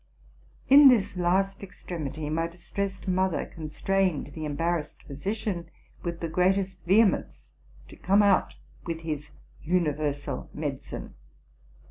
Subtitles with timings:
[0.67, 5.69] In this last extremity my distressed mother constrained the embarrassed physician
[6.01, 7.51] with the greatest vehemence
[7.87, 8.55] to come out
[8.87, 11.13] with his universal medicine.